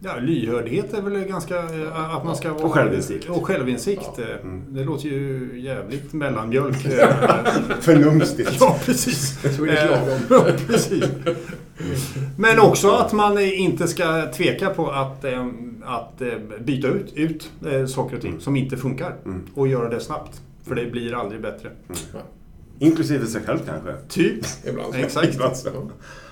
Ja, 0.00 0.10
lyhördhet 0.20 0.94
är 0.94 1.02
väl 1.02 1.24
ganska... 1.24 1.58
eh, 1.58 2.16
Att 2.16 2.24
man 2.24 2.36
ska 2.36 2.52
vara... 2.52 2.64
Och 2.64 2.72
självinsikt. 2.74 3.28
Och 3.30 3.46
självinsikt. 3.46 4.10
Ja. 4.16 4.24
Mm. 4.42 4.62
Det 4.68 4.84
låter 4.84 5.08
ju 5.08 5.50
jävligt 5.60 6.12
mellanmjölk. 6.12 6.76
Förnumstigt. 7.80 8.56
ja, 8.60 8.78
precis. 8.84 9.38
Swedish 9.56 9.84
Eh, 9.84 9.90
lagom. 9.90 10.18
ja, 10.30 10.44
precis. 10.66 11.04
Men 12.38 12.60
också 12.60 12.90
att 12.90 13.12
man 13.12 13.38
inte 13.38 13.88
ska 13.88 14.32
tveka 14.32 14.70
på 14.70 14.90
att, 14.90 15.24
eh, 15.24 15.46
att 15.84 16.20
eh, 16.22 16.28
byta 16.60 16.88
ut, 16.88 17.12
ut 17.14 17.50
eh, 17.66 17.86
saker 17.86 18.16
och 18.16 18.22
ting 18.22 18.30
Mm. 18.30 18.40
som 18.42 18.56
inte 18.56 18.76
funkar. 18.76 19.14
Mm. 19.24 19.42
Och 19.54 19.68
göra 19.68 19.88
det 19.88 20.00
snabbt. 20.00 20.40
För 20.68 20.74
det 20.74 20.86
blir 20.86 21.14
aldrig 21.14 21.42
bättre. 21.42 21.70
Inklusive 22.78 23.26
sig 23.26 23.42
själv 23.42 23.58
kanske. 23.66 23.94
Typ. 24.08 24.44
Ibland. 24.64 24.94
Exakt. 24.94 25.34
Ibland 25.34 25.56
så. 25.56 25.68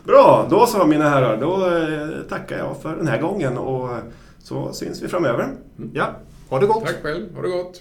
Bra, 0.05 0.47
då 0.51 0.67
så 0.67 0.87
mina 0.87 1.09
herrar. 1.09 1.41
Då 1.41 1.71
tackar 2.29 2.59
jag 2.59 2.77
för 2.83 2.97
den 2.97 3.09
här 3.09 3.21
gången 3.21 3.59
och 3.59 3.89
så 4.39 4.73
syns 4.73 5.03
vi 5.03 5.09
framöver. 5.09 5.49
Ja, 5.93 6.07
ha 6.49 6.59
det 6.61 6.67
gott. 6.67 6.85
Tack 6.87 7.03
själv, 7.03 7.35
ha 7.35 7.43
det 7.43 7.49
gott. 7.49 7.81